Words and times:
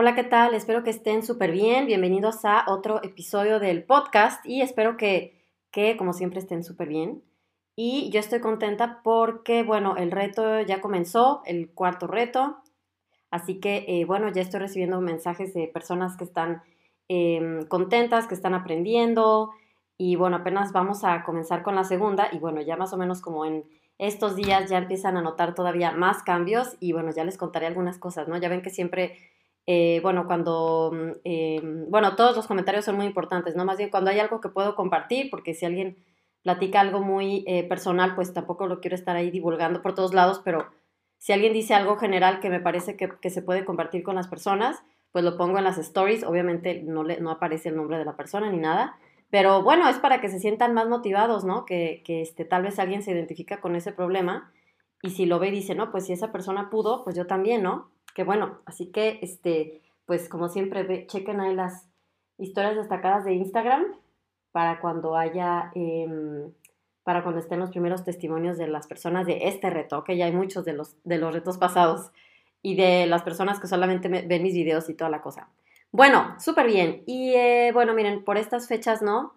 Hola, 0.00 0.14
¿qué 0.14 0.22
tal? 0.22 0.54
Espero 0.54 0.84
que 0.84 0.90
estén 0.90 1.24
súper 1.24 1.50
bien. 1.50 1.86
Bienvenidos 1.86 2.44
a 2.44 2.66
otro 2.68 3.02
episodio 3.02 3.58
del 3.58 3.82
podcast 3.82 4.46
y 4.46 4.62
espero 4.62 4.96
que, 4.96 5.42
que 5.72 5.96
como 5.96 6.12
siempre, 6.12 6.38
estén 6.38 6.62
súper 6.62 6.86
bien. 6.86 7.24
Y 7.74 8.08
yo 8.10 8.20
estoy 8.20 8.38
contenta 8.38 9.00
porque, 9.02 9.64
bueno, 9.64 9.96
el 9.96 10.12
reto 10.12 10.60
ya 10.60 10.80
comenzó, 10.80 11.42
el 11.46 11.72
cuarto 11.72 12.06
reto. 12.06 12.58
Así 13.32 13.58
que, 13.58 13.86
eh, 13.88 14.04
bueno, 14.04 14.30
ya 14.32 14.40
estoy 14.40 14.60
recibiendo 14.60 15.00
mensajes 15.00 15.52
de 15.52 15.66
personas 15.66 16.16
que 16.16 16.22
están 16.22 16.62
em, 17.08 17.66
contentas, 17.66 18.28
que 18.28 18.34
están 18.34 18.54
aprendiendo. 18.54 19.50
Y 19.96 20.14
bueno, 20.14 20.36
apenas 20.36 20.70
vamos 20.70 21.02
a 21.02 21.24
comenzar 21.24 21.64
con 21.64 21.74
la 21.74 21.82
segunda. 21.82 22.28
Y 22.30 22.38
bueno, 22.38 22.60
ya 22.60 22.76
más 22.76 22.92
o 22.92 22.98
menos 22.98 23.20
como 23.20 23.46
en 23.46 23.64
estos 23.98 24.36
días 24.36 24.70
ya 24.70 24.78
empiezan 24.78 25.16
a 25.16 25.22
notar 25.22 25.56
todavía 25.56 25.90
más 25.90 26.22
cambios. 26.22 26.76
Y 26.78 26.92
bueno, 26.92 27.10
ya 27.10 27.24
les 27.24 27.36
contaré 27.36 27.66
algunas 27.66 27.98
cosas, 27.98 28.28
¿no? 28.28 28.36
Ya 28.36 28.48
ven 28.48 28.62
que 28.62 28.70
siempre 28.70 29.18
eh, 29.70 30.00
bueno, 30.02 30.26
cuando, 30.26 30.90
mm, 30.94 31.10
em, 31.24 31.90
bueno, 31.90 32.16
todos 32.16 32.34
los 32.34 32.46
comentarios 32.46 32.86
son 32.86 32.96
muy 32.96 33.04
importantes, 33.04 33.54
¿no? 33.54 33.66
Más 33.66 33.76
bien 33.76 33.90
cuando 33.90 34.10
hay 34.10 34.18
algo 34.18 34.40
que 34.40 34.48
puedo 34.48 34.74
compartir, 34.74 35.28
porque 35.28 35.52
si 35.52 35.66
alguien 35.66 35.98
platica 36.42 36.80
algo 36.80 37.00
muy 37.00 37.44
eh, 37.46 37.64
personal, 37.68 38.14
pues 38.14 38.32
tampoco 38.32 38.66
lo 38.66 38.80
quiero 38.80 38.94
estar 38.94 39.14
ahí 39.14 39.30
divulgando 39.30 39.82
por 39.82 39.94
todos 39.94 40.14
lados, 40.14 40.40
pero 40.42 40.68
si 41.18 41.34
alguien 41.34 41.52
dice 41.52 41.74
algo 41.74 41.98
general 41.98 42.40
que 42.40 42.48
me 42.48 42.60
parece 42.60 42.96
que, 42.96 43.28
se 43.28 43.42
puede 43.42 43.66
compartir 43.66 44.02
con 44.02 44.14
las 44.14 44.26
personas, 44.26 44.82
pues 45.12 45.22
lo 45.22 45.36
pongo 45.36 45.58
en 45.58 45.64
las 45.64 45.76
stories, 45.76 46.24
obviamente 46.24 46.82
no, 46.82 47.04
le, 47.04 47.20
no 47.20 47.30
aparece 47.30 47.68
el 47.68 47.76
nombre 47.76 47.98
de 47.98 48.06
la 48.06 48.16
persona 48.16 48.50
ni 48.50 48.56
nada, 48.56 48.96
pero 49.28 49.62
bueno, 49.62 49.86
es 49.90 49.98
para 49.98 50.22
que 50.22 50.30
se 50.30 50.38
sientan 50.40 50.72
más 50.72 50.88
motivados, 50.88 51.44
¿no? 51.44 51.66
Que, 51.66 52.02
que 52.06 52.22
este, 52.22 52.46
tal 52.46 52.62
vez 52.62 52.78
alguien 52.78 53.02
se 53.02 53.10
identifica 53.10 53.60
con 53.60 53.76
ese 53.76 53.92
problema 53.92 54.50
y 55.02 55.10
si 55.10 55.26
lo 55.26 55.38
ve 55.38 55.48
y 55.48 55.50
dice, 55.50 55.74
no, 55.74 55.90
pues 55.90 56.06
si 56.06 56.14
esa 56.14 56.32
persona 56.32 56.70
pudo, 56.70 57.04
pues 57.04 57.14
yo 57.14 57.26
también, 57.26 57.62
¿no? 57.62 57.90
Que 58.18 58.24
bueno, 58.24 58.58
así 58.66 58.86
que, 58.86 59.20
este, 59.22 59.80
pues 60.04 60.28
como 60.28 60.48
siempre, 60.48 61.06
chequen 61.06 61.38
ahí 61.38 61.54
las 61.54 61.86
historias 62.36 62.74
destacadas 62.74 63.24
de 63.24 63.34
Instagram 63.34 63.84
para 64.50 64.80
cuando 64.80 65.16
haya, 65.16 65.70
em, 65.76 66.50
para 67.04 67.22
cuando 67.22 67.38
estén 67.38 67.60
los 67.60 67.70
primeros 67.70 68.02
testimonios 68.02 68.58
de 68.58 68.66
las 68.66 68.88
personas 68.88 69.24
de 69.24 69.46
este 69.46 69.70
reto, 69.70 70.02
que 70.02 70.16
ya 70.16 70.24
hay 70.24 70.32
muchos 70.32 70.64
de 70.64 70.72
los, 70.72 70.96
de 71.04 71.18
los 71.18 71.32
retos 71.32 71.58
pasados 71.58 72.10
y 72.60 72.74
de 72.74 73.06
las 73.06 73.22
personas 73.22 73.60
que 73.60 73.68
solamente 73.68 74.08
ven 74.08 74.42
mis 74.42 74.54
videos 74.54 74.88
y 74.88 74.94
toda 74.94 75.10
la 75.10 75.22
cosa. 75.22 75.48
Bueno, 75.92 76.34
súper 76.40 76.66
bien. 76.66 77.04
Y 77.06 77.34
eh, 77.34 77.70
bueno, 77.72 77.94
miren, 77.94 78.24
por 78.24 78.36
estas 78.36 78.66
fechas, 78.66 79.00
¿no? 79.00 79.32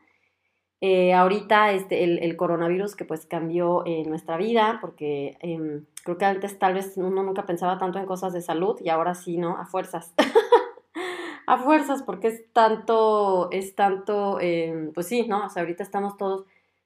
Eh, 0.84 1.14
ahorita 1.14 1.74
este, 1.74 2.04
el, 2.04 2.36
coronavirus 2.36 2.96
que 2.96 3.06
pues 3.06 3.28
cambió 3.28 3.86
eh, 3.86 4.04
nuestra 4.08 4.36
vida, 4.38 4.80
porque 4.82 5.38
em, 5.40 5.86
creo 6.04 6.18
que 6.18 6.26
antes 6.26 6.58
tal 6.58 6.74
vez 6.74 6.98
uno 6.98 7.22
nunca 7.22 7.46
pensaba 7.46 7.78
tanto 7.78 8.00
en 8.00 8.08
cosas 8.08 8.34
de 8.34 8.42
salud 8.42 8.80
y 8.84 8.90
ahora 8.90 9.14
sí, 9.14 9.38
¿no? 9.38 9.58
A 9.58 9.66
fuerzas. 9.68 10.16
a 11.46 11.58
fuerzas, 11.60 12.02
porque 12.02 12.30
es 12.30 12.52
tanto, 12.52 13.52
es 13.52 13.76
tanto, 13.76 14.40
em, 14.40 14.92
pues 14.92 15.06
sí, 15.08 15.28
¿no? 15.28 15.46
O 15.46 15.50
sea, 15.50 15.62
ahorita 15.62 15.84
estamos 15.84 16.18
todos, 16.18 16.46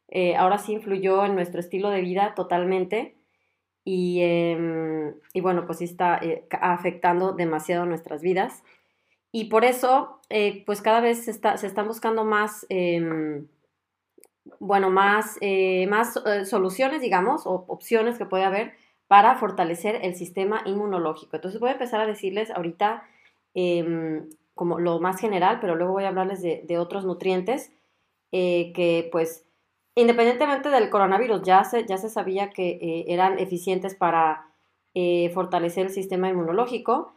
eh, 0.09 0.35
ahora 0.35 0.57
sí 0.57 0.73
influyó 0.73 1.25
en 1.25 1.35
nuestro 1.35 1.61
estilo 1.61 1.89
de 1.89 2.01
vida 2.01 2.35
totalmente 2.35 3.15
y, 3.85 4.19
em, 4.23 5.15
y 5.33 5.39
bueno, 5.41 5.65
pues 5.65 5.77
sí 5.79 5.85
está 5.85 6.19
afectando 6.61 7.31
demasiado 7.31 7.85
nuestras 7.85 8.21
vidas. 8.21 8.61
Y 9.31 9.45
por 9.45 9.65
eso, 9.65 10.19
pues 10.65 10.81
cada 10.81 11.01
vez 11.01 11.25
se, 11.25 11.31
está, 11.31 11.57
se 11.57 11.67
están 11.67 11.87
buscando 11.87 12.23
más 12.25 12.65
bueno, 14.59 14.89
más, 14.89 15.37
eh, 15.41 15.87
más 15.87 16.17
eh, 16.25 16.45
soluciones, 16.45 17.01
digamos, 17.01 17.45
o 17.45 17.65
opciones 17.67 18.17
que 18.17 18.25
puede 18.25 18.43
haber 18.43 18.73
para 19.07 19.35
fortalecer 19.35 19.99
el 20.03 20.15
sistema 20.15 20.61
inmunológico. 20.65 21.35
Entonces 21.35 21.59
voy 21.59 21.69
a 21.69 21.73
empezar 21.73 22.01
a 22.01 22.07
decirles 22.07 22.51
ahorita 22.51 23.03
em, 23.53 24.29
como 24.53 24.79
lo 24.79 24.99
más 24.99 25.19
general, 25.19 25.59
pero 25.59 25.75
luego 25.75 25.93
voy 25.93 26.05
a 26.05 26.09
hablarles 26.09 26.41
de, 26.41 26.77
otros 26.79 27.05
nutrientes 27.05 27.71
eh, 28.31 28.71
que 28.73 29.09
pues 29.11 29.45
independientemente 29.95 30.69
del 30.69 30.89
coronavirus 30.89 31.41
ya 31.43 31.63
se, 31.63 31.85
ya 31.85 31.97
se 31.97 32.09
sabía 32.09 32.49
que 32.49 33.05
eran 33.07 33.39
eficientes 33.39 33.95
para 33.95 34.47
fortalecer 35.33 35.87
el 35.87 35.91
sistema 35.91 36.29
inmunológico, 36.29 37.11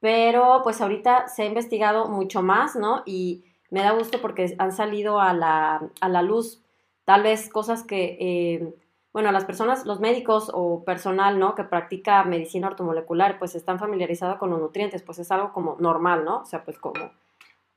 pero 0.00 0.62
pues 0.64 0.80
ahorita 0.80 1.28
se 1.28 1.42
ha 1.42 1.46
investigado 1.46 2.08
mucho 2.08 2.42
más, 2.42 2.74
¿no? 2.74 3.02
Y 3.04 3.44
me 3.70 3.82
da 3.82 3.92
gusto 3.92 4.20
porque 4.22 4.54
han 4.58 4.72
salido 4.72 5.20
a 5.20 5.34
la, 5.34 5.90
a 6.00 6.08
la 6.08 6.22
luz 6.22 6.62
tal 7.08 7.22
vez 7.22 7.48
cosas 7.48 7.84
que, 7.84 8.18
eh, 8.20 8.74
bueno, 9.14 9.32
las 9.32 9.46
personas, 9.46 9.86
los 9.86 9.98
médicos 9.98 10.50
o 10.52 10.84
personal, 10.84 11.38
¿no? 11.38 11.54
Que 11.54 11.64
practica 11.64 12.22
medicina 12.24 12.66
ortomolecular, 12.66 13.38
pues 13.38 13.54
están 13.54 13.78
familiarizados 13.78 14.36
con 14.36 14.50
los 14.50 14.60
nutrientes, 14.60 15.00
pues 15.00 15.18
es 15.18 15.30
algo 15.30 15.54
como 15.54 15.78
normal, 15.80 16.26
¿no? 16.26 16.42
O 16.42 16.44
sea, 16.44 16.64
pues 16.64 16.78
como, 16.78 17.10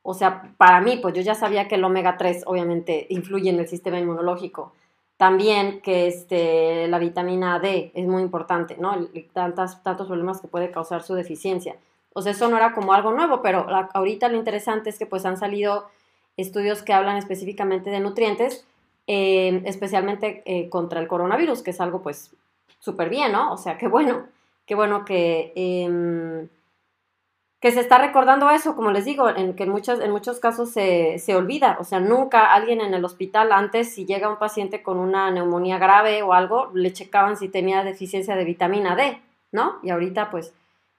o 0.03 0.13
sea, 0.13 0.53
para 0.57 0.81
mí, 0.81 0.99
pues 1.01 1.13
yo 1.13 1.21
ya 1.21 1.33
sabía 1.33 1.69
que 1.69 1.75
el 1.75 1.83
omega 1.85 2.17
3 2.17 2.43
obviamente 2.45 3.07
influye 3.09 3.49
en 3.49 3.59
el 3.59 3.69
sistema 3.69 3.99
inmunológico. 3.99 4.73
También 5.15 5.79
que 5.79 6.07
este, 6.07 6.89
la 6.89 6.99
vitamina 6.99 7.57
D 7.59 7.93
es 7.95 8.07
muy 8.07 8.23
importante, 8.23 8.75
¿no? 8.79 9.07
tantas, 9.31 9.81
tantos 9.81 10.07
problemas 10.07 10.41
que 10.41 10.49
puede 10.49 10.71
causar 10.71 11.03
su 11.03 11.13
deficiencia. 11.13 11.77
O 12.11 12.21
sea, 12.21 12.33
eso 12.33 12.49
no 12.49 12.57
era 12.57 12.73
como 12.73 12.91
algo 12.91 13.13
nuevo, 13.13 13.41
pero 13.41 13.65
ahorita 13.93 14.27
lo 14.27 14.35
interesante 14.35 14.89
es 14.89 14.99
que 14.99 15.05
pues 15.05 15.25
han 15.25 15.37
salido 15.37 15.87
estudios 16.35 16.83
que 16.83 16.91
hablan 16.91 17.15
específicamente 17.15 17.91
de 17.91 18.01
nutrientes 18.01 18.67
Especialmente 19.07 20.41
eh, 20.45 20.69
contra 20.69 20.99
el 20.99 21.07
coronavirus, 21.07 21.63
que 21.63 21.71
es 21.71 21.81
algo 21.81 22.01
pues 22.01 22.35
súper 22.79 23.09
bien, 23.09 23.31
¿no? 23.31 23.53
O 23.53 23.57
sea, 23.57 23.77
qué 23.77 23.87
bueno, 23.87 24.27
qué 24.65 24.75
bueno 24.75 25.05
que, 25.05 25.53
em, 25.55 26.49
que 27.61 27.71
se 27.71 27.79
está 27.79 27.99
recordando 27.99 28.49
eso, 28.49 28.75
como 28.75 28.91
les 28.91 29.05
digo, 29.05 29.29
en 29.29 29.55
que 29.55 29.63
en 29.63 29.69
muchos, 29.69 29.99
en 29.99 30.11
muchos 30.11 30.39
casos 30.39 30.71
se, 30.71 31.19
se, 31.19 31.35
olvida, 31.35 31.77
o 31.79 31.83
sea, 31.83 31.99
nunca 31.99 32.53
alguien 32.53 32.81
en 32.81 32.93
el 32.93 33.05
hospital 33.05 33.51
antes, 33.51 33.93
si 33.93 34.05
llega 34.05 34.29
un 34.29 34.39
paciente 34.39 34.81
con 34.81 34.97
una 34.97 35.29
neumonía 35.29 35.77
grave 35.77 36.23
o 36.23 36.33
algo, 36.33 36.71
le 36.73 36.91
checaban 36.91 37.37
si 37.37 37.49
tenía 37.49 37.83
deficiencia 37.83 38.35
de 38.35 38.45
vitamina 38.45 38.95
D, 38.95 39.21
¿no? 39.51 39.77
Y 39.83 39.91
ahorita 39.91 40.31
pues 40.31 40.53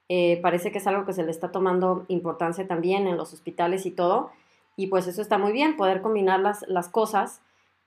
eh, 0.07 0.39
parece 0.41 0.71
que 0.71 0.77
es 0.77 0.87
algo 0.87 1.05
que 1.05 1.13
se 1.13 1.23
le 1.23 1.31
está 1.31 1.51
tomando 1.51 2.05
importancia 2.07 2.65
también 2.65 3.07
en 3.07 3.17
los 3.17 3.33
hospitales 3.33 3.85
y 3.85 3.91
todo, 3.91 4.31
y 4.77 4.87
pues 4.87 5.07
eso 5.07 5.21
está 5.21 5.37
muy 5.37 5.51
bien, 5.51 5.75
poder 5.75 6.01
combinar 6.01 6.39
las, 6.39 6.65
las 6.67 6.87
cosas 6.87 7.41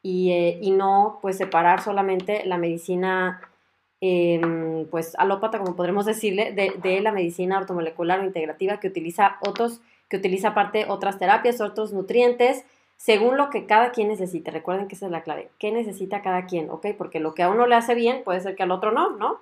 eh, 0.08 0.58
y, 0.60 0.70
no 0.70 1.18
pues 1.20 1.36
separar 1.36 1.82
solamente 1.82 2.44
la 2.46 2.58
medicina 2.58 3.40
em, 4.00 4.86
pues 4.86 5.16
alópata, 5.16 5.58
como 5.58 5.74
podremos 5.74 6.06
decirle, 6.06 6.52
de, 6.52 7.00
la 7.00 7.10
medicina 7.10 7.58
ortomolecular 7.58 8.20
o 8.20 8.24
integrativa 8.24 8.78
que 8.78 8.88
utiliza 8.88 9.38
otros, 9.40 9.80
que 10.08 10.18
utiliza 10.18 10.48
aparte 10.48 10.86
otras 10.88 11.18
terapias, 11.18 11.60
otros 11.60 11.92
nutrientes, 11.92 12.64
según 12.96 13.36
lo 13.36 13.50
que 13.50 13.66
cada 13.66 13.90
quien 13.90 14.08
necesite. 14.08 14.50
Recuerden 14.52 14.86
que 14.86 14.94
esa 14.94 15.06
es 15.06 15.12
la 15.12 15.22
clave. 15.22 15.50
¿Qué 15.58 15.72
necesita 15.72 16.22
cada 16.22 16.46
quien? 16.46 16.70
¿Ok? 16.70 16.86
Porque 16.96 17.18
lo 17.18 17.34
que 17.34 17.42
a 17.42 17.50
uno 17.50 17.66
le 17.66 17.74
hace 17.74 17.94
bien 17.94 18.22
puede 18.22 18.40
ser 18.40 18.54
que 18.54 18.62
al 18.62 18.70
otro 18.70 18.92
no, 18.92 19.10
¿no? 19.16 19.40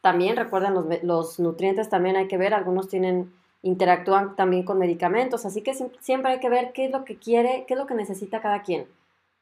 También 0.00 0.36
recuerden 0.36 0.74
los, 0.74 0.86
los 1.02 1.40
nutrientes 1.40 1.88
también 1.88 2.16
hay 2.16 2.28
que 2.28 2.38
ver, 2.38 2.54
algunos 2.54 2.88
tienen 2.88 3.32
interactúan 3.62 4.36
también 4.36 4.62
con 4.62 4.78
medicamentos, 4.78 5.44
así 5.44 5.62
que 5.62 5.74
siempre 5.74 6.32
hay 6.32 6.38
que 6.38 6.48
ver 6.48 6.72
qué 6.72 6.84
es 6.84 6.92
lo 6.92 7.04
que 7.04 7.16
quiere, 7.16 7.64
qué 7.66 7.74
es 7.74 7.80
lo 7.80 7.86
que 7.86 7.94
necesita 7.94 8.40
cada 8.40 8.62
quien 8.62 8.86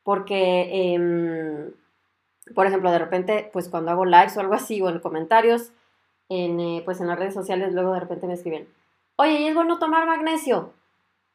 porque, 0.06 0.94
em, 0.94 1.72
por 2.54 2.64
ejemplo, 2.64 2.92
de 2.92 2.98
repente, 3.00 3.50
pues 3.52 3.68
cuando 3.68 3.90
hago 3.90 4.04
lives 4.04 4.36
o 4.36 4.40
algo 4.40 4.54
así, 4.54 4.80
o 4.80 4.88
en 4.88 5.00
comentarios, 5.00 5.72
en, 6.28 6.60
eh, 6.60 6.82
pues 6.84 7.00
en 7.00 7.08
las 7.08 7.18
redes 7.18 7.34
sociales, 7.34 7.72
luego 7.74 7.92
de 7.92 7.98
repente 7.98 8.28
me 8.28 8.34
escriben, 8.34 8.68
oye, 9.16 9.40
¿y 9.40 9.48
es 9.48 9.54
bueno 9.56 9.80
tomar 9.80 10.06
magnesio? 10.06 10.72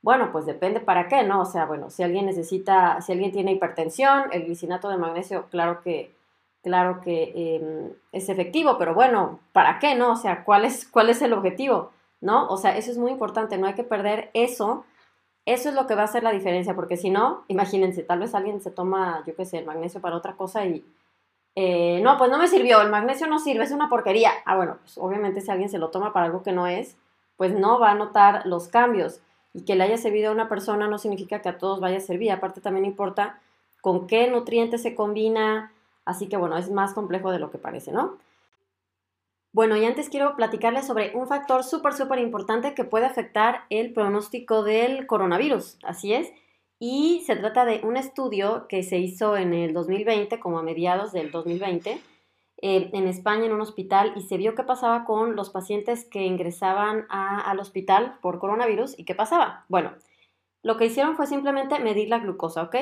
Bueno, 0.02 0.32
pues 0.32 0.46
depende 0.46 0.80
para 0.80 1.10
qué, 1.10 1.24
¿no? 1.24 1.42
O 1.42 1.46
sea, 1.46 1.66
bueno, 1.66 1.90
si 1.90 2.02
alguien 2.04 2.26
necesita, 2.26 3.02
si 3.02 3.12
alguien 3.12 3.34
tiene 3.34 3.52
hipertensión, 3.52 4.30
el 4.32 4.46
glicinato 4.46 4.88
de 4.88 4.96
magnesio, 4.98 5.48
claro 5.52 5.82
que, 5.82 6.16
claro 6.64 7.02
que 7.02 7.34
em, 7.58 7.94
es 8.14 8.30
efectivo, 8.30 8.78
pero 8.78 8.94
bueno, 8.94 9.42
¿para 9.52 9.80
qué, 9.80 9.96
no? 9.96 10.14
O 10.14 10.16
sea, 10.16 10.46
¿cuál 10.46 10.64
es, 10.64 10.88
¿cuál 10.88 11.10
es 11.10 11.22
el 11.22 11.34
objetivo? 11.34 11.92
¿No? 12.22 12.48
O 12.48 12.56
sea, 12.56 12.78
eso 12.78 12.90
es 12.90 12.98
muy 12.98 13.12
importante, 13.12 13.58
no 13.58 13.68
hay 13.68 13.74
que 13.74 13.84
perder 13.84 14.30
eso 14.34 14.86
eso 15.54 15.70
es 15.70 15.76
lo 15.76 15.88
que 15.88 15.96
va 15.96 16.02
a 16.02 16.06
hacer 16.06 16.24
la 16.24 16.32
diferencia, 16.32 16.76
porque 16.76 16.98
si 16.98 17.10
no, 17.10 17.44
imagínense, 17.48 18.04
tal 18.04 18.20
vez 18.20 18.36
alguien 18.36 18.62
se 18.62 18.72
toma, 18.72 19.24
yo 19.26 19.36
qué 19.36 19.46
sé, 19.46 19.60
el 19.60 19.66
magnesio 19.66 20.02
para 20.02 20.16
otra 20.16 20.34
cosa 20.34 20.66
y, 20.66 20.84
eh, 21.56 22.00
no, 22.02 22.18
pues 22.18 22.32
no 22.32 22.38
me 22.38 22.48
sirvió, 22.48 22.82
el 22.82 22.90
magnesio 22.90 23.28
no 23.28 23.40
sirve, 23.40 23.64
es 23.64 23.72
una 23.72 23.90
porquería. 23.90 24.32
Ah, 24.46 24.56
bueno, 24.56 24.78
pues 24.82 24.98
obviamente 24.98 25.42
si 25.42 25.52
alguien 25.52 25.70
se 25.70 25.80
lo 25.80 25.90
toma 25.90 26.14
para 26.14 26.28
algo 26.28 26.44
que 26.44 26.52
no 26.52 26.68
es, 26.68 26.98
pues 27.38 27.54
no 27.54 27.80
va 27.80 27.92
a 27.92 27.96
notar 27.96 28.46
los 28.46 28.68
cambios. 28.68 29.22
Y 29.54 29.66
que 29.66 29.76
le 29.76 29.84
haya 29.84 29.98
servido 29.98 30.30
a 30.30 30.34
una 30.34 30.48
persona 30.48 30.88
no 30.88 30.98
significa 30.98 31.42
que 31.42 31.50
a 31.50 31.58
todos 31.58 31.82
vaya 31.82 31.98
a 31.98 32.02
servir. 32.02 32.32
Aparte 32.32 32.62
también 32.62 32.86
importa 32.86 33.40
con 33.82 34.08
qué 34.08 34.30
nutrientes 34.30 34.82
se 34.82 34.96
combina. 34.96 35.74
Así 36.06 36.30
que 36.30 36.38
bueno, 36.38 36.58
es 36.58 36.72
más 36.72 36.94
complejo 36.94 37.32
de 37.32 37.40
lo 37.40 37.52
que 37.52 37.58
parece, 37.58 37.92
¿no? 37.92 38.18
Bueno, 39.54 39.76
y 39.76 39.84
antes 39.84 40.10
quiero 40.10 40.36
platicarles 40.38 40.88
sobre 40.88 41.12
un 41.14 41.28
factor 41.28 41.64
súper, 41.64 41.94
súper 41.94 42.20
importante 42.20 42.74
que 42.74 42.86
puede 42.86 43.06
afectar 43.06 43.66
el 43.70 43.92
pronóstico 43.92 44.64
del 44.64 45.08
coronavirus. 45.08 45.78
Así 45.84 46.14
es. 46.14 46.32
Y 46.80 47.22
se 47.26 47.36
trata 47.36 47.66
de 47.66 47.82
un 47.84 47.98
estudio 47.98 48.66
que 48.70 48.82
se 48.84 48.98
hizo 48.98 49.36
en 49.36 49.54
el 49.54 49.74
2020, 49.74 50.40
como 50.40 50.58
a 50.58 50.64
mediados 50.64 51.12
del 51.12 51.32
2020, 51.32 52.02
eh, 52.64 52.90
en 52.94 53.08
España 53.08 53.46
en 53.46 53.54
un 53.54 53.62
hospital 53.62 54.14
y 54.16 54.22
se 54.22 54.38
vio 54.38 54.56
qué 54.56 54.64
pasaba 54.64 55.04
con 55.04 55.36
los 55.36 55.50
pacientes 55.50 56.06
que 56.06 56.24
ingresaban 56.26 57.06
al 57.10 57.60
hospital 57.60 58.20
por 58.22 58.40
coronavirus 58.40 58.98
y 58.98 59.04
qué 59.04 59.16
pasaba. 59.16 59.66
Bueno, 59.68 59.94
lo 60.64 60.78
que 60.78 60.86
hicieron 60.86 61.16
fue 61.18 61.28
simplemente 61.28 61.80
medir 61.80 62.08
la 62.08 62.20
glucosa, 62.20 62.64
¿ok? 62.64 62.76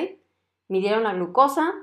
Midieron 0.68 1.02
la 1.02 1.14
glucosa 1.14 1.74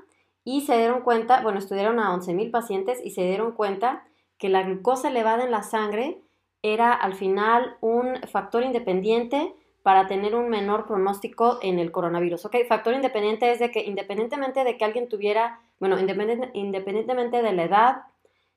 y 0.44 0.62
se 0.62 0.78
dieron 0.78 1.02
cuenta, 1.02 1.42
bueno, 1.42 1.58
estudiaron 1.58 1.98
a 1.98 2.14
11.000 2.14 2.50
pacientes 2.50 3.00
y 3.04 3.10
se 3.10 3.22
dieron 3.22 3.52
cuenta 3.52 4.04
que 4.38 4.48
la 4.48 4.62
glucosa 4.62 5.08
elevada 5.08 5.44
en 5.44 5.50
la 5.50 5.62
sangre 5.62 6.22
era 6.62 6.92
al 6.92 7.14
final 7.14 7.76
un 7.80 8.16
factor 8.28 8.62
independiente 8.62 9.54
para 9.82 10.06
tener 10.06 10.34
un 10.34 10.48
menor 10.48 10.86
pronóstico 10.86 11.58
en 11.62 11.78
el 11.78 11.92
coronavirus. 11.92 12.46
Ok, 12.46 12.56
factor 12.68 12.94
independiente 12.94 13.50
es 13.50 13.58
de 13.58 13.70
que 13.70 13.84
independientemente 13.84 14.64
de 14.64 14.76
que 14.76 14.84
alguien 14.84 15.08
tuviera, 15.08 15.60
bueno, 15.80 15.96
independientemente 15.98 17.42
de 17.42 17.52
la 17.52 17.64
edad, 17.64 17.96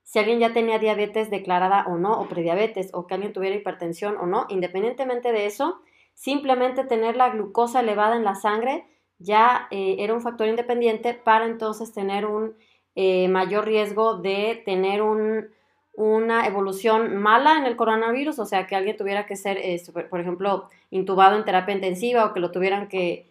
si 0.04 0.20
alguien 0.20 0.40
ya 0.40 0.52
tenía 0.52 0.80
diabetes 0.80 1.30
declarada 1.30 1.86
o 1.88 1.98
no, 1.98 2.20
o 2.20 2.28
prediabetes, 2.28 2.90
o 2.94 3.08
que 3.08 3.14
alguien 3.14 3.34
tuviera 3.34 3.56
hipertensión 3.56 4.18
o 4.18 4.26
no, 4.26 4.46
independientemente 4.50 5.32
de 5.32 5.46
eso, 5.46 5.80
simplemente 6.16 6.84
tener 6.84 7.16
la 7.16 7.30
glucosa 7.30 7.80
elevada 7.80 8.16
en 8.16 8.26
la 8.26 8.36
sangre 8.36 8.86
ya 9.20 9.68
eh, 9.72 9.98
era 10.00 10.14
un 10.14 10.22
factor 10.22 10.48
independiente 10.48 11.14
para 11.14 11.46
entonces 11.46 11.94
tener 11.94 12.26
un 12.26 12.56
eh, 12.96 13.28
mayor 13.28 13.66
riesgo 13.66 14.18
de 14.18 14.62
tener 14.66 15.02
un, 15.02 15.52
una 15.94 16.48
evolución 16.48 17.18
mala 17.18 17.58
en 17.58 17.66
el 17.66 17.76
coronavirus, 17.76 18.40
o 18.40 18.46
sea, 18.46 18.66
que 18.68 18.76
alguien 18.76 18.98
tuviera 18.98 19.26
que 19.26 19.36
ser, 19.36 19.58
este, 19.58 19.92
por 19.92 20.20
ejemplo, 20.20 20.70
intubado 20.90 21.38
en 21.38 21.46
terapia 21.46 21.76
intensiva 21.76 22.26
o 22.26 22.34
que 22.34 22.40
lo 22.40 22.52
tuvieran 22.52 22.88
que, 22.88 23.28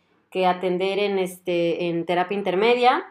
atender 0.46 0.98
en, 1.00 1.18
este, 1.18 1.88
en 1.88 2.06
terapia 2.06 2.38
intermedia, 2.38 3.04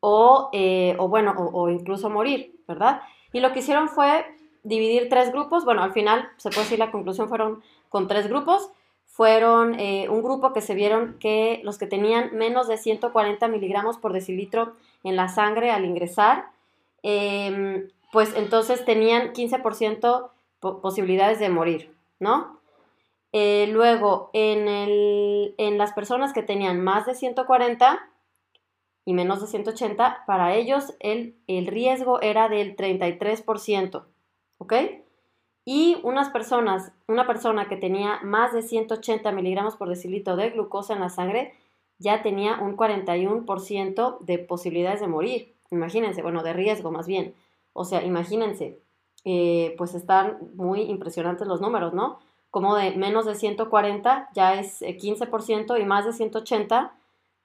o, 0.00 0.50
eh, 0.52 0.94
o 0.98 1.08
bueno, 1.08 1.34
o, 1.36 1.68
incluso 1.70 2.10
morir, 2.10 2.54
¿verdad? 2.68 3.00
Y 3.32 3.40
lo 3.40 3.52
que 3.52 3.60
hicieron 3.60 3.88
fue 3.88 4.24
dividir 4.62 5.08
tres 5.08 5.32
grupos, 5.32 5.64
bueno, 5.64 5.82
al 5.82 5.92
final 5.92 6.28
se 6.36 6.50
puede 6.50 6.62
decir 6.62 6.78
la 6.78 6.90
conclusión 6.90 7.28
fueron 7.28 7.62
con 7.88 8.06
tres 8.06 8.28
grupos, 8.28 8.70
fueron 9.06 9.78
eh, 9.78 10.08
un 10.08 10.22
grupo 10.22 10.52
que 10.52 10.60
se 10.60 10.74
vieron 10.74 11.16
que 11.20 11.60
los 11.62 11.78
que 11.78 11.86
tenían 11.86 12.36
menos 12.36 12.66
de 12.66 12.76
140 12.76 13.46
miligramos 13.48 13.96
por 13.96 14.12
decilitro 14.12 14.72
en 15.04 15.16
la 15.16 15.28
sangre 15.28 15.70
al 15.70 15.84
ingresar, 15.84 16.46
em, 17.02 17.88
pues 18.14 18.32
entonces 18.36 18.84
tenían 18.84 19.32
15% 19.32 20.30
posibilidades 20.60 21.40
de 21.40 21.48
morir, 21.48 21.92
¿no? 22.20 22.60
Eh, 23.32 23.66
luego, 23.72 24.30
en, 24.32 24.68
en 24.68 25.78
las 25.78 25.92
personas 25.94 26.32
que 26.32 26.44
tenían 26.44 26.80
más 26.80 27.06
de 27.06 27.16
140 27.16 28.08
y 29.04 29.14
menos 29.14 29.40
de 29.40 29.48
180, 29.48 30.22
para 30.28 30.54
ellos 30.54 30.94
el, 31.00 31.36
el 31.48 31.66
riesgo 31.66 32.22
era 32.22 32.48
del 32.48 32.76
33%, 32.76 34.04
¿ok? 34.58 34.74
Y 35.64 35.98
unas 36.04 36.30
personas, 36.30 36.92
una 37.08 37.26
persona 37.26 37.66
que 37.66 37.76
tenía 37.76 38.20
más 38.22 38.52
de 38.52 38.62
180 38.62 39.32
miligramos 39.32 39.74
por 39.74 39.88
decilitro 39.88 40.36
de 40.36 40.50
glucosa 40.50 40.94
en 40.94 41.00
la 41.00 41.08
sangre, 41.10 41.52
ya 41.98 42.22
tenía 42.22 42.60
un 42.60 42.76
41% 42.76 44.18
de 44.20 44.38
posibilidades 44.38 45.00
de 45.00 45.08
morir. 45.08 45.54
Imagínense, 45.72 46.22
bueno, 46.22 46.44
de 46.44 46.52
riesgo 46.52 46.92
más 46.92 47.08
bien. 47.08 47.34
O 47.74 47.84
sea, 47.84 48.02
imagínense, 48.02 48.80
eh, 49.24 49.74
pues 49.76 49.94
están 49.94 50.38
muy 50.54 50.82
impresionantes 50.82 51.46
los 51.46 51.60
números, 51.60 51.92
¿no? 51.92 52.18
Como 52.50 52.74
de 52.76 52.92
menos 52.96 53.26
de 53.26 53.34
140 53.34 54.30
ya 54.32 54.54
es 54.54 54.80
15% 54.80 55.76
eh, 55.76 55.80
y 55.80 55.84
más 55.84 56.06
de 56.06 56.12
180 56.12 56.94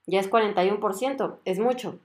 ya 0.06 0.20
es 0.20 0.30
41%, 0.30 1.36
es 1.44 1.58
mucho. 1.58 1.98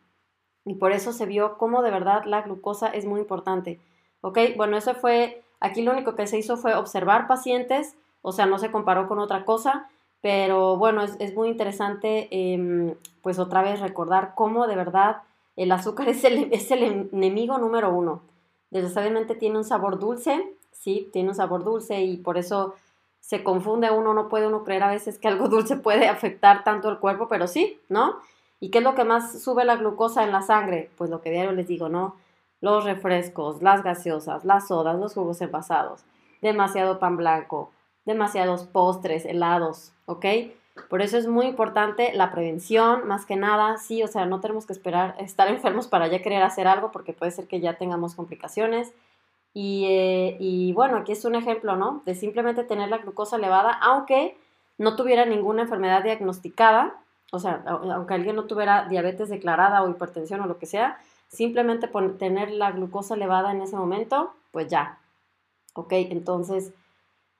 Y 0.65 0.75
por 0.75 0.91
eso 0.91 1.13
se 1.13 1.25
vio 1.25 1.57
cómo 1.57 1.81
de 1.83 1.91
verdad 1.91 2.23
la 2.25 2.41
glucosa 2.41 2.87
es 2.87 3.05
muy 3.05 3.21
importante. 3.21 3.79
¿Ok? 4.21 4.39
Bueno, 4.57 4.75
eso 4.75 4.95
fue, 4.95 5.43
aquí 5.59 5.83
lo 5.83 5.91
único 5.91 6.15
que 6.15 6.27
se 6.27 6.39
hizo 6.39 6.57
fue 6.57 6.73
observar 6.73 7.27
pacientes, 7.27 7.95
o 8.23 8.31
sea, 8.31 8.47
no 8.47 8.57
se 8.57 8.71
comparó 8.71 9.07
con 9.07 9.19
otra 9.19 9.45
cosa, 9.45 9.87
pero 10.21 10.77
bueno, 10.77 11.03
es, 11.03 11.35
muy 11.35 11.49
interesante, 11.49 12.27
em, 12.31 12.95
pues 13.21 13.37
otra 13.37 13.61
vez 13.61 13.79
recordar 13.79 14.33
cómo 14.33 14.65
de 14.65 14.75
verdad 14.75 15.21
el 15.55 15.71
azúcar 15.71 16.09
es 16.09 16.23
el, 16.23 16.49
es 16.51 16.71
el 16.71 16.83
enemigo 17.11 17.57
número 17.57 17.93
uno. 17.93 18.21
Desgraciadamente 18.71 19.35
tiene 19.35 19.57
un 19.57 19.63
sabor 19.63 19.99
dulce, 19.99 20.53
sí, 20.71 21.09
tiene 21.13 21.29
un 21.29 21.35
sabor 21.35 21.63
dulce 21.63 22.01
y 22.01 22.17
por 22.17 22.37
eso 22.37 22.75
se 23.19 23.43
confunde 23.43 23.89
uno, 23.89 24.13
no 24.13 24.29
puede 24.29 24.47
uno 24.47 24.63
creer 24.63 24.83
a 24.83 24.91
veces 24.91 25.17
que 25.17 25.27
algo 25.27 25.47
dulce 25.49 25.77
puede 25.77 26.07
afectar 26.07 26.63
tanto 26.63 26.89
el 26.89 26.99
cuerpo, 26.99 27.27
pero 27.27 27.47
sí, 27.47 27.79
¿no? 27.89 28.19
¿Y 28.59 28.69
qué 28.69 28.79
es 28.79 28.83
lo 28.83 28.95
que 28.95 29.03
más 29.03 29.41
sube 29.41 29.65
la 29.65 29.75
glucosa 29.75 30.23
en 30.23 30.31
la 30.31 30.41
sangre? 30.41 30.89
Pues 30.97 31.09
lo 31.09 31.21
que 31.21 31.31
diario 31.31 31.51
les 31.51 31.67
digo, 31.67 31.89
¿no? 31.89 32.15
Los 32.61 32.83
refrescos, 32.83 33.61
las 33.61 33.83
gaseosas, 33.83 34.45
las 34.45 34.67
sodas, 34.67 34.97
los 34.97 35.13
jugos 35.13 35.41
envasados, 35.41 36.03
demasiado 36.41 36.99
pan 36.99 37.17
blanco, 37.17 37.71
demasiados 38.05 38.63
postres, 38.63 39.25
helados, 39.25 39.91
¿ok? 40.05 40.25
Por 40.89 41.01
eso 41.01 41.17
es 41.17 41.27
muy 41.27 41.45
importante 41.45 42.11
la 42.13 42.31
prevención, 42.31 43.07
más 43.07 43.25
que 43.25 43.35
nada, 43.37 43.77
sí, 43.77 44.03
o 44.03 44.07
sea, 44.07 44.25
no 44.25 44.41
tenemos 44.41 44.65
que 44.65 44.73
esperar 44.73 45.15
estar 45.19 45.47
enfermos 45.49 45.87
para 45.87 46.07
ya 46.07 46.21
querer 46.21 46.43
hacer 46.43 46.67
algo, 46.67 46.91
porque 46.91 47.13
puede 47.13 47.31
ser 47.31 47.47
que 47.47 47.59
ya 47.59 47.77
tengamos 47.77 48.15
complicaciones. 48.15 48.93
Y, 49.53 49.85
eh, 49.85 50.37
y 50.39 50.73
bueno, 50.73 50.97
aquí 50.97 51.13
es 51.13 51.23
un 51.23 51.35
ejemplo, 51.35 51.77
¿no? 51.77 52.03
De 52.05 52.13
simplemente 52.13 52.65
tener 52.65 52.89
la 52.89 52.97
glucosa 52.97 53.37
elevada, 53.37 53.71
aunque 53.71 54.37
no 54.77 54.97
tuviera 54.97 55.25
ninguna 55.25 55.61
enfermedad 55.61 56.03
diagnosticada, 56.03 56.93
o 57.31 57.39
sea, 57.39 57.63
aunque 57.65 58.13
alguien 58.13 58.35
no 58.35 58.45
tuviera 58.45 58.87
diabetes 58.87 59.29
declarada 59.29 59.81
o 59.81 59.89
hipertensión 59.89 60.41
o 60.41 60.47
lo 60.47 60.59
que 60.59 60.65
sea, 60.65 60.99
simplemente 61.27 61.89
tener 62.19 62.51
la 62.51 62.71
glucosa 62.71 63.15
elevada 63.15 63.51
en 63.51 63.61
ese 63.61 63.75
momento, 63.75 64.33
pues 64.51 64.67
ya. 64.67 64.99
Ok, 65.73 65.93
entonces, 65.93 66.73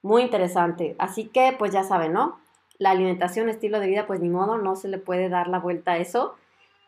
muy 0.02 0.22
interesante. 0.22 0.96
Así 0.98 1.28
que, 1.28 1.54
pues 1.58 1.72
ya 1.72 1.84
saben, 1.84 2.12
¿no? 2.12 2.38
La 2.78 2.90
alimentación, 2.90 3.48
estilo 3.48 3.80
de 3.80 3.86
vida, 3.86 4.06
pues 4.06 4.20
ni 4.20 4.28
modo, 4.28 4.58
no 4.58 4.76
se 4.76 4.88
le 4.88 4.98
puede 4.98 5.28
dar 5.28 5.48
la 5.48 5.58
vuelta 5.58 5.92
a 5.92 5.98
eso. 5.98 6.34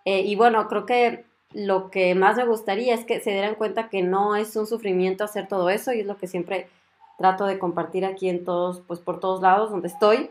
Eh, 0.04 0.20
y 0.20 0.36
bueno, 0.36 0.68
creo 0.68 0.86
que 0.86 1.24
lo 1.52 1.90
que 1.90 2.14
más 2.14 2.36
me 2.36 2.44
gustaría 2.44 2.94
es 2.94 3.04
que 3.04 3.20
se 3.20 3.30
dieran 3.30 3.54
cuenta 3.54 3.88
que 3.88 4.02
no 4.02 4.36
es 4.36 4.54
un 4.56 4.66
sufrimiento 4.66 5.24
hacer 5.24 5.48
todo 5.48 5.70
eso 5.70 5.92
y 5.92 6.00
es 6.00 6.06
lo 6.06 6.18
que 6.18 6.26
siempre 6.26 6.68
trato 7.16 7.46
de 7.46 7.58
compartir 7.58 8.04
aquí 8.04 8.28
en 8.28 8.44
todos, 8.44 8.80
pues 8.86 9.00
por 9.00 9.18
todos 9.18 9.40
lados 9.42 9.70
donde 9.70 9.88
estoy, 9.88 10.30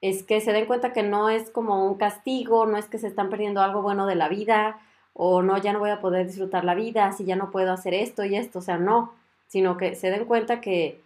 es 0.00 0.22
que 0.22 0.40
se 0.40 0.52
den 0.52 0.66
cuenta 0.66 0.92
que 0.92 1.02
no 1.02 1.28
es 1.28 1.50
como 1.50 1.84
un 1.86 1.96
castigo, 1.96 2.66
no 2.66 2.76
es 2.76 2.86
que 2.86 2.98
se 2.98 3.06
están 3.06 3.28
perdiendo 3.28 3.60
algo 3.60 3.82
bueno 3.82 4.06
de 4.06 4.14
la 4.14 4.28
vida 4.28 4.80
o 5.14 5.42
no, 5.42 5.58
ya 5.58 5.72
no 5.72 5.78
voy 5.78 5.90
a 5.90 6.00
poder 6.00 6.26
disfrutar 6.26 6.64
la 6.64 6.74
vida 6.74 7.12
si 7.12 7.24
ya 7.24 7.36
no 7.36 7.50
puedo 7.50 7.72
hacer 7.72 7.94
esto 7.94 8.24
y 8.24 8.34
esto, 8.34 8.60
o 8.60 8.62
sea, 8.62 8.78
no, 8.78 9.12
sino 9.46 9.76
que 9.76 9.94
se 9.94 10.10
den 10.10 10.24
cuenta 10.24 10.60
que 10.60 11.00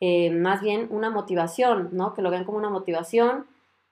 eh, 0.00 0.30
más 0.30 0.60
bien 0.60 0.86
una 0.90 1.10
motivación, 1.10 1.90
¿no? 1.92 2.14
Que 2.14 2.22
lo 2.22 2.30
vean 2.30 2.44
como 2.44 2.58
una 2.58 2.70
motivación 2.70 3.46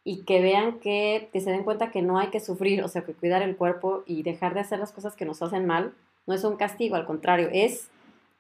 y 0.05 0.23
que 0.23 0.41
vean 0.41 0.79
que, 0.79 1.29
se 1.35 1.51
den 1.51 1.65
cuenta 1.65 1.91
que 1.91 2.01
no 2.01 2.19
hay 2.19 2.29
que 2.29 2.39
sufrir, 2.39 2.83
o 2.85 2.89
sea, 2.89 3.03
que 3.03 3.13
cuidar 3.13 3.43
el 3.43 3.57
cuerpo 3.57 4.05
y 4.07 4.23
dejar 4.23 4.55
de 4.55 4.61
hacer 4.61 4.79
las 4.79 4.93
cosas 4.93 5.17
que 5.17 5.25
nos 5.25 5.43
hacen 5.43 5.67
mal 5.67 5.93
no 6.27 6.35
es 6.35 6.45
un 6.45 6.57
castigo, 6.57 6.95
al 6.97 7.07
contrario, 7.07 7.49
es 7.53 7.89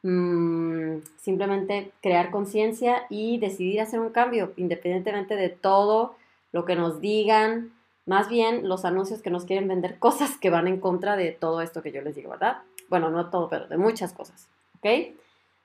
mm, 0.02 0.98
simplemente 1.18 1.90
crear 2.02 2.30
conciencia 2.30 3.06
y 3.10 3.38
decidir 3.38 3.80
hacer 3.80 3.98
un 3.98 4.10
cambio, 4.10 4.52
independientemente 4.56 5.34
de 5.34 5.48
todo 5.48 6.14
lo 6.52 6.64
que 6.64 6.76
nos 6.76 7.00
digan, 7.00 7.72
más 8.06 8.28
bien 8.28 8.68
los 8.68 8.84
anuncios 8.84 9.20
que 9.20 9.30
nos 9.30 9.44
quieren 9.44 9.66
vender 9.66 9.98
cosas 10.00 10.36
que 10.38 10.50
van 10.50 10.68
en 10.68 10.78
contra 10.78 11.16
de 11.16 11.32
todo 11.32 11.62
esto 11.62 11.82
que 11.82 11.90
yo 11.90 12.00
les 12.00 12.14
digo, 12.14 12.30
¿verdad? 12.30 12.58
Bueno, 12.88 13.10
no 13.10 13.28
todo, 13.30 13.48
pero 13.48 13.66
de 13.66 13.76
muchas 13.76 14.12
cosas, 14.12 14.48
¿ok? 14.76 15.16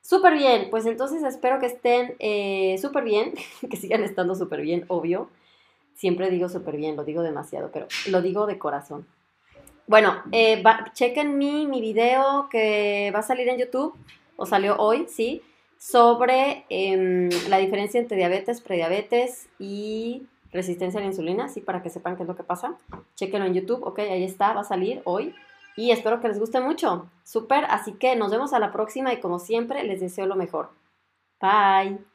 Súper 0.01 0.33
bien, 0.33 0.69
pues 0.69 0.85
entonces 0.85 1.23
espero 1.23 1.59
que 1.59 1.67
estén 1.67 2.15
eh, 2.19 2.77
súper 2.81 3.03
bien, 3.03 3.33
que 3.69 3.77
sigan 3.77 4.03
estando 4.03 4.35
súper 4.35 4.61
bien, 4.61 4.85
obvio. 4.87 5.29
Siempre 5.95 6.31
digo 6.31 6.49
súper 6.49 6.77
bien, 6.77 6.95
lo 6.95 7.03
digo 7.03 7.21
demasiado, 7.21 7.69
pero 7.71 7.87
lo 8.07 8.21
digo 8.21 8.47
de 8.47 8.57
corazón. 8.57 9.05
Bueno, 9.85 10.21
eh, 10.31 10.63
chequen 10.93 11.37
mi, 11.37 11.67
mi 11.67 11.81
video 11.81 12.47
que 12.49 13.11
va 13.13 13.19
a 13.19 13.23
salir 13.23 13.47
en 13.49 13.59
YouTube, 13.59 13.93
o 14.35 14.45
salió 14.45 14.77
hoy, 14.77 15.05
¿sí? 15.07 15.43
Sobre 15.77 16.65
em, 16.69 17.29
la 17.49 17.57
diferencia 17.57 17.99
entre 17.99 18.17
diabetes, 18.17 18.61
prediabetes 18.61 19.49
y 19.59 20.27
resistencia 20.51 20.99
a 20.99 21.03
la 21.03 21.09
insulina, 21.09 21.47
¿sí? 21.49 21.61
Para 21.61 21.83
que 21.83 21.89
sepan 21.89 22.15
qué 22.15 22.23
es 22.23 22.27
lo 22.27 22.35
que 22.35 22.43
pasa. 22.43 22.75
Chequenlo 23.15 23.45
en 23.45 23.53
YouTube, 23.53 23.83
ok, 23.83 23.99
ahí 23.99 24.23
está, 24.23 24.53
va 24.53 24.61
a 24.61 24.63
salir 24.63 25.01
hoy 25.03 25.35
y 25.75 25.91
espero 25.91 26.19
que 26.19 26.27
les 26.27 26.39
guste 26.39 26.59
mucho. 26.59 27.09
Súper, 27.23 27.65
así 27.65 27.93
que 27.93 28.15
nos 28.15 28.31
vemos 28.31 28.53
a 28.53 28.59
la 28.59 28.71
próxima 28.71 29.13
y 29.13 29.19
como 29.19 29.39
siempre 29.39 29.83
les 29.83 29.99
deseo 29.99 30.25
lo 30.25 30.35
mejor. 30.35 30.71
Bye. 31.39 32.10